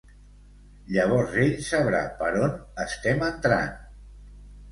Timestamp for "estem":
2.85-3.21